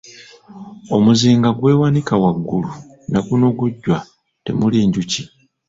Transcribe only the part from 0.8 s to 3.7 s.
Omuzinga gwewanika waggulu na guno